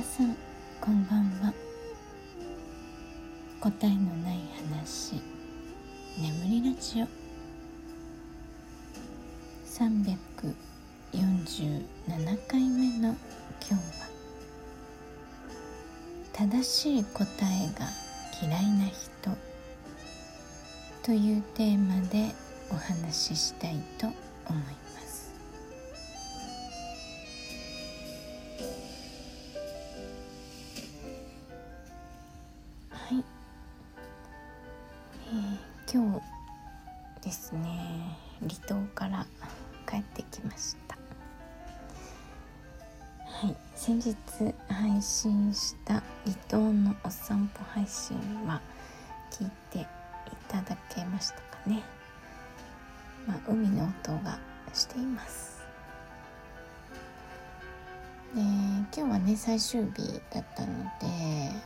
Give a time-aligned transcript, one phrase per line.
[0.00, 0.34] 皆さん
[0.80, 1.52] こんばんは。
[3.60, 4.38] 答えのない
[4.72, 5.20] 話。
[6.16, 7.06] 眠りラジオ。
[9.66, 13.14] 347回目の
[13.60, 13.80] 今日は
[16.32, 17.86] 「正しい答えが
[18.42, 19.36] 嫌いな人」
[21.04, 22.34] というテーマで
[22.70, 24.16] お話ししたいと思い
[24.62, 24.79] ます。
[37.22, 38.18] ですね。
[38.40, 39.26] 離島から
[39.88, 40.96] 帰ってきました。
[43.26, 43.56] はい。
[43.74, 44.16] 先日
[44.68, 48.60] 配信した離島のお散歩配信は
[49.30, 49.86] 聞いてい
[50.48, 51.82] ただけましたかね。
[53.26, 54.38] まあ、海の音が
[54.72, 55.60] しています。
[58.34, 61.06] で今日はね最終日だったので、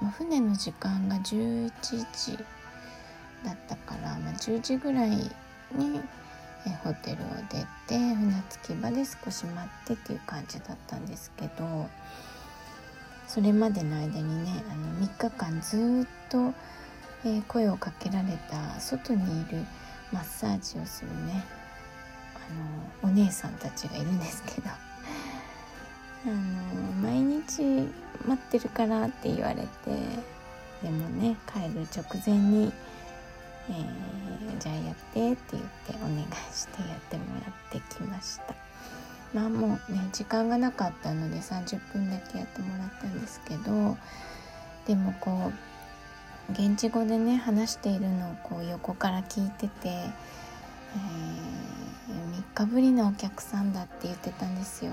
[0.00, 2.38] まあ、船の時間が11時
[3.46, 6.00] だったから、まあ、10時ぐらいに
[6.66, 11.88] えホテルを出て船着き場で少し待ってっていう感じだったんですけど
[13.28, 16.52] それまでの間にねあの3日間ずっと、
[17.24, 19.64] えー、声をかけられた外にいる
[20.12, 21.44] マッサージをするね
[23.02, 24.68] あのお姉さんたちがいるんですけど
[26.26, 26.34] あの
[27.02, 27.88] 毎日
[28.26, 29.66] 待ってるからって言われて
[30.82, 32.72] でもね帰る直前に、
[33.68, 38.54] えー、じゃあやってって言ってお願いしてやってもらってきました
[39.34, 43.96] まあもうね時間がなかったので30分だけやってもらったんですけど
[44.86, 54.92] でもこう現地語でね話しているのをこう横から聞いてて、えー、3日ぶりのお客さんだって言ってたんですよ。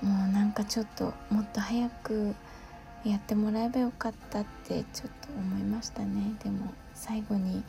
[0.00, 2.34] もうなんかちょっともっと早く
[3.04, 7.62] やってもらえばよかったってちょっと思いましたねでも最後に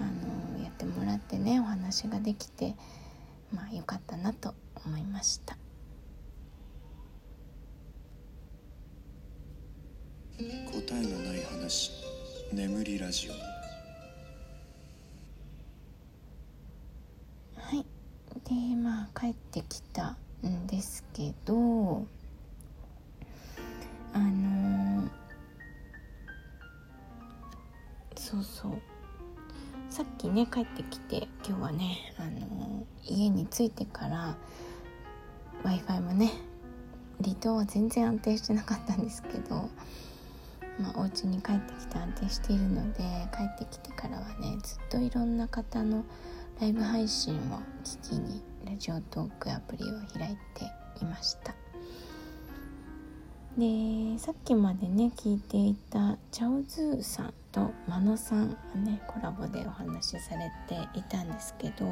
[0.00, 0.04] あ
[0.56, 2.74] のやってもらってねお話ができて
[3.52, 5.56] まあよかったなと思いました。
[10.38, 10.44] 答
[10.92, 11.90] えのない話
[12.52, 13.32] 眠りラジオ
[17.58, 17.86] はい
[18.44, 22.06] でまあ帰ってきたんですけど
[28.26, 28.72] そうそう。
[29.88, 34.36] さっきね帰ってきて今日はね、あの、家に着いてから
[35.62, 36.32] w i f i もね
[37.22, 39.70] 離島は全然安定してなかったんですけど
[40.78, 46.04] まあ、お家に帰ってきて安定しているので帰ってきてからはねずっといろんな方の
[46.60, 47.38] ライブ配信を
[47.82, 49.86] 聞きにラジオトークアプリを
[50.18, 50.64] 開いて
[51.00, 51.54] いました。
[53.56, 61.86] でさっきまでね聞いていたチャオズーさんとマノさんがねコラボでお話しされていたんですけど、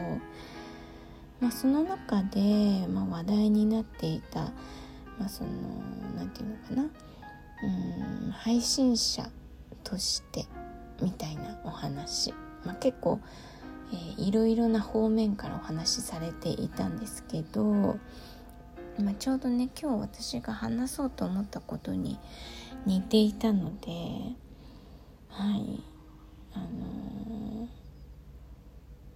[1.40, 4.52] まあ、その中で、まあ、話題になっていた、
[5.18, 5.50] まあ、その
[6.14, 6.82] 何て言うのかな
[7.62, 9.26] うん配信者
[9.82, 10.44] として
[11.00, 13.18] みたいなお話、まあ、結構、
[13.90, 17.64] えー、いろいろな方面からお話しされていたんですけど、
[18.98, 22.18] まあ、ちょうどね今日私が話そうと思ったことに
[22.84, 24.43] 似ていたので
[25.36, 25.82] はい。
[26.52, 27.68] あのー、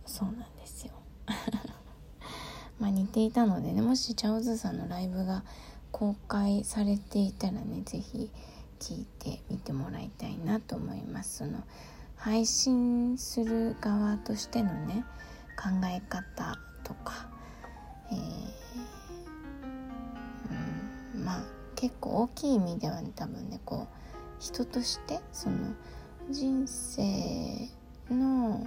[0.05, 0.93] そうなんですよ。
[2.81, 5.45] まあ似ていたのでねもしチャオズさんのライブが
[5.93, 8.33] 公開されていたらね是非
[8.81, 11.63] 聞いてみてもらいたいなと思いますその。
[12.17, 15.05] 配信する側としてのね
[15.57, 17.29] 考え方とか、
[18.11, 18.19] えー、
[21.17, 21.43] うん、まあ
[21.77, 23.99] 結構大きい意味では、ね、多分ねこう
[24.41, 25.57] 人としてその
[26.31, 27.69] 人生
[28.11, 28.67] の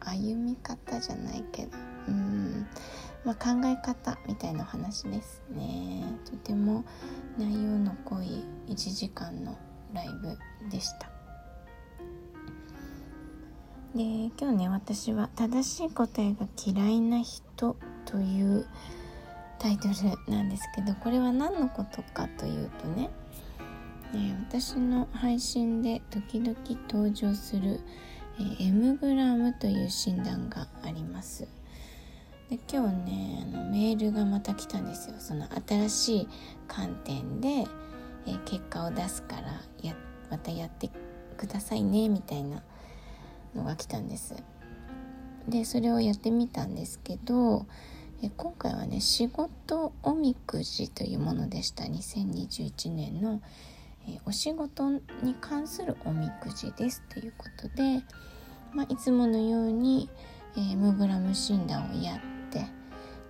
[0.00, 1.78] 歩み方じゃないけど
[2.08, 2.66] うん
[3.24, 6.04] まあ、考え方みたいな話ですね。
[6.26, 6.84] とても
[7.38, 9.56] 内容の濃い1時間の
[9.94, 10.38] ライブ
[10.70, 11.08] でした。
[13.94, 14.02] で
[14.38, 18.66] 今日ね私は「正しい答えが嫌いな人」という
[19.58, 23.08] タイトルなんですけどこれは何のことかというとね
[24.48, 26.56] 私の配信で時々
[26.88, 27.80] 登場する、
[28.38, 31.48] えー、M グラムという診断があります。
[32.50, 35.16] で今日ねあのメールがまた来たんですよ。
[35.18, 36.28] その新しい
[36.68, 37.66] 観点で、
[38.44, 39.94] 結果を出すからや
[40.30, 40.90] またやって
[41.36, 42.62] くださいねみたいな
[43.54, 44.34] のが来たんです。
[45.48, 47.66] でそれをやってみたんですけど
[48.38, 51.84] 今回はね仕事おみくじというものでした。
[51.84, 53.42] 2021年の、
[54.08, 54.90] えお仕事
[55.22, 58.02] に関するおみくじですということで、
[58.72, 60.10] まあ、いつものように、
[60.56, 62.18] えー、ムグラム診断をやっ
[62.50, 62.66] て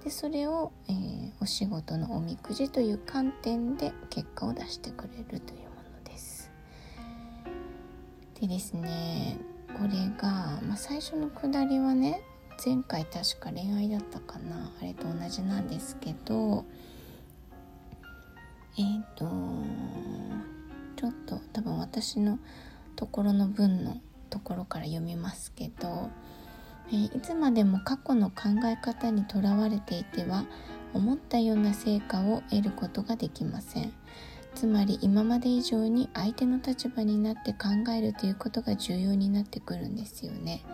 [0.04, 6.50] でそれを、えー、お仕事のおみくじという観点で結果を出してくれるというものです。
[8.40, 9.38] でですね
[9.78, 12.22] これが、まあ、最初のくだりはね
[12.64, 16.64] 前回確か恋愛だったかなあれと同じなんですけど
[18.76, 19.24] えっ、ー、と
[21.04, 22.38] ちょっと多分私の
[22.96, 26.08] ところの文のところから読みますけど、
[26.88, 30.46] えー、いつまでも過去の考え方にとらわれていては
[30.94, 33.92] 思ったような成果を得ることができません
[34.54, 40.64] つまり今まで以上に相手の立場になって考えるということが重要になってくるんですよね。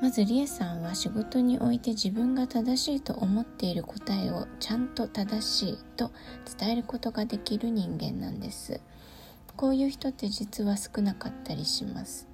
[0.00, 6.10] まずりえさんは仕事において自分が正しいと思っている答えをちゃんと正しいと
[6.58, 8.80] 伝えることができる人間なんです
[9.56, 12.28] こういう人って実は少なかったりします。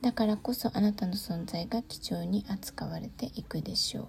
[0.00, 4.06] だからこそあなたの存在が貴重に扱われていくでしょう。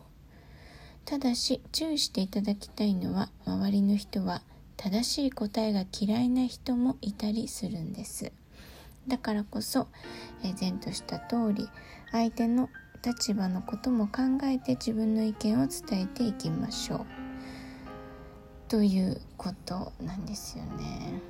[1.05, 4.41] ただし注意していただきたいのは周りの人は
[4.77, 8.31] 正しい答えが嫌いな人もいたりするんです。
[9.07, 9.87] だからこそ、
[10.43, 11.69] え前とした通り
[12.11, 12.69] 相手の
[13.05, 17.05] 立場のことも考えて自分の意見を伝えていきましょう。
[18.69, 21.21] ということなんですよね。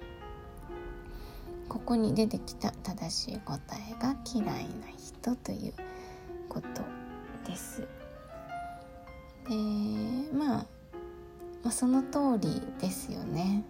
[1.70, 5.74] ここに出てきた正しい答えが嫌いな人という
[6.50, 6.68] こと
[7.50, 7.82] です。
[9.48, 9.56] で
[10.34, 10.66] まあ、
[11.64, 13.64] まあ、その通りですよね。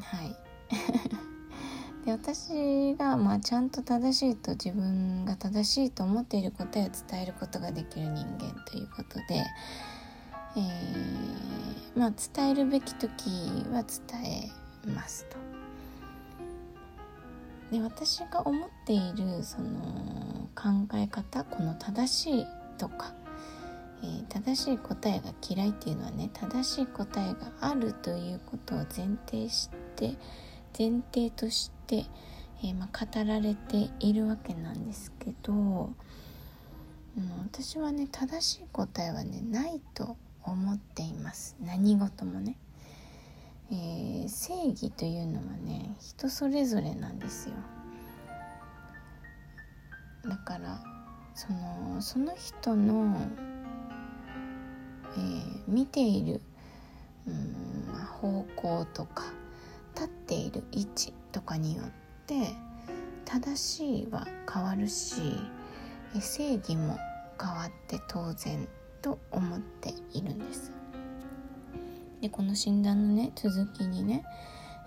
[0.00, 0.36] はい。
[2.04, 9.44] で私が、まあ、ちゃんと正しいと自分が正しいと思っている答えを伝えることができる人間ということで、
[10.56, 13.30] えー、まあ、伝えるべき時
[13.70, 15.36] は伝えますと。
[17.70, 22.46] で私が思っているその考え方この正しい
[22.78, 23.14] とか、
[24.02, 30.16] えー、正しい答えが嫌いっていうのはね正しい答えがあるということを前提して
[30.76, 32.06] 前提として、
[32.64, 35.92] えー、まあ、語られているわけなんですけど、うん、
[37.44, 42.56] 私はね正しい答えはねないと思っています何事もね、
[43.72, 47.54] えー、正義というのはね人それぞれなんですよ
[50.28, 50.82] だから
[51.34, 53.16] そのその人の、
[55.16, 56.40] えー、見ている、
[57.26, 59.24] うん、方向とか
[59.94, 61.86] 立っている位置とかによっ
[62.26, 62.48] て
[63.24, 65.22] 正しいは変わるし
[66.20, 66.98] 正義も
[67.40, 68.68] 変わって当然
[69.00, 70.79] と思っているんです。
[72.20, 74.24] でこの診断のね続きにね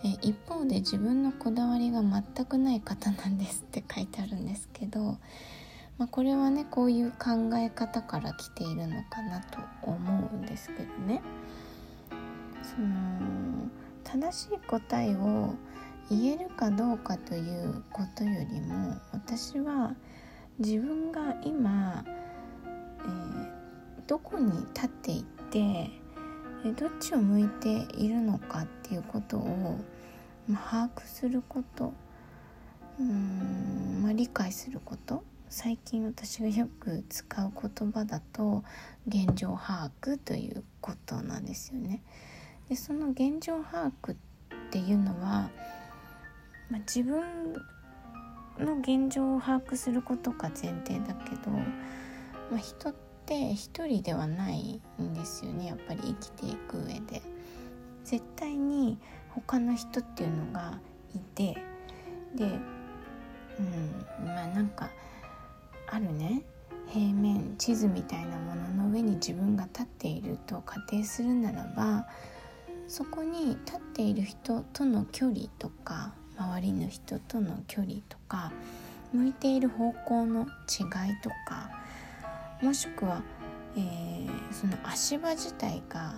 [0.03, 5.17] え一方で自分のこだわりが全くない方なんですって書いてあるんですけど、
[5.97, 11.21] まあ、これはねこういう考え方から来ているのかなと思うんですけどね。
[12.61, 13.69] その
[14.03, 15.53] 正しい答えを
[16.09, 19.95] 言えるかどうかということよりも私は
[20.59, 23.49] 自分が今、えー、
[24.07, 25.89] どこに立っていって
[26.71, 29.77] どっちを向いているのかっていうことを、
[30.47, 31.93] ま、把握すること
[32.99, 38.63] うん、まあ、理解すること最近私がよく使う言葉だと
[39.07, 42.01] 現状把握ということなんですよね。
[42.69, 44.15] でその現状把握っ
[44.71, 45.51] ていうのは、
[46.69, 47.53] まあ、自分
[48.57, 52.93] の現状を把握することが前提だけど、まあ、人
[53.23, 57.21] って一人ではないんですよねやっぱり生きていく上で。
[58.03, 58.97] 絶対に
[59.29, 60.77] 他の人っていうのが
[61.15, 61.57] いて
[62.35, 62.45] で
[63.59, 64.89] うんまあなんか
[65.87, 66.41] あるね
[66.87, 72.07] 平面地図みたいなものの上に自分が立っていると仮定するならば
[72.87, 78.51] そこに立っている人との距離とか周りの人との距離とか
[79.13, 80.47] 向いている方向の違い
[81.21, 81.82] とか
[82.61, 83.21] もしくは、
[83.75, 86.15] えー、その足場自体が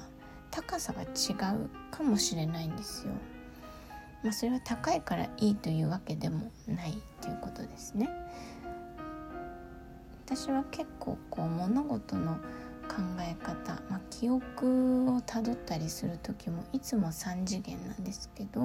[0.52, 3.14] 高さが違うかもしれないんですよ。
[4.24, 8.10] まあ、それは高いからいいというわけでもないということですね。
[10.26, 12.40] 私は結構こう物事の
[12.88, 18.62] 考え方、まあ、記憶をたどったりする時もいつも3次元なんですけど、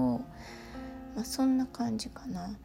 [1.15, 2.57] まあ、そんな感じかな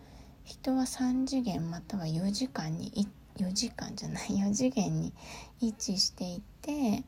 [0.44, 5.14] 人は3次元または4時間に行っ4時間じゃない4次元に
[5.60, 7.04] 位置していて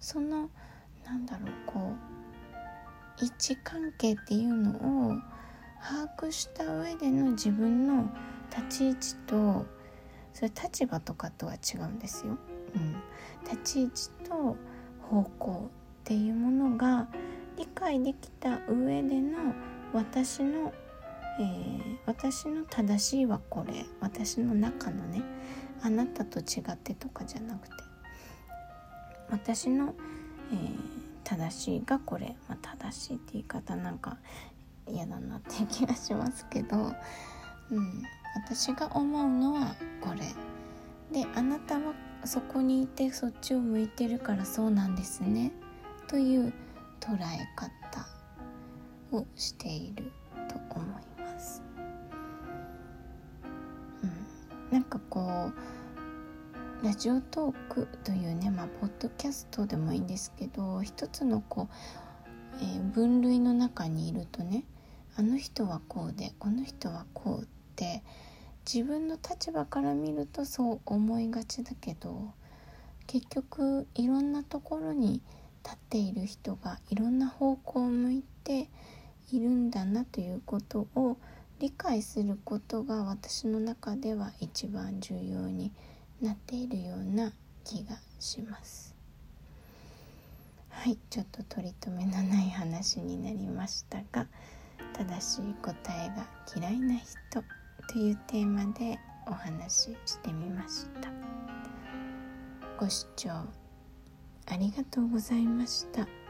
[0.00, 0.50] その
[1.04, 5.14] なんだろうこう位置関係っていうのを
[5.80, 8.10] 把握した上での自分の
[8.50, 9.66] 立ち位置と
[10.32, 12.36] それ立場とかとは違うんですよ。
[12.74, 12.96] うん、
[13.44, 14.56] 立ち位置と
[15.00, 17.06] 方向っていうものが
[17.56, 19.54] 理解できた上での
[19.92, 20.72] 私の、
[21.40, 23.86] えー、私の正しいはこれ。
[24.00, 25.22] 私の中のね
[25.82, 27.74] あなたと違ってとかじゃなくて。
[29.30, 29.94] 私の、
[30.52, 30.78] えー、
[31.24, 34.18] 正しいがこれ、まあ、正しいって言い方なんか
[34.86, 36.92] 嫌だなって気がしますけど、
[37.70, 38.02] うん、
[38.36, 40.20] 私が思うのはこれ。
[41.12, 45.52] であなたはそこにいてそっちを向いてるからそうなんですね。
[46.06, 46.52] という
[47.00, 48.06] 捉え方
[49.16, 50.12] をしている。
[54.74, 55.52] なんかこ
[56.82, 61.74] うラジオトークというね、まあ、ポッドキャストでもいいんですけど一つのこう、
[62.60, 64.64] えー、分類の中にいるとね
[65.14, 68.02] あの人はこうでこの人はこうって
[68.66, 72.32] 自分の立場から見るとそう思いがちだけど
[73.06, 75.22] 結局いろんなところに
[75.62, 78.68] 立っている人がいろんな方向を向いて
[79.30, 81.16] いるんだなということを
[81.64, 85.72] 理解することが私の中では一番重要に
[86.20, 87.32] なっているような
[87.64, 88.94] 気がします
[90.68, 94.26] はいちょっと取り留めのない話になりましたが
[94.92, 97.08] 正しい答えが嫌いな人
[97.90, 101.10] というテーマでお話ししてみました
[102.78, 103.46] ご視聴あ
[104.58, 106.23] りがとうございました。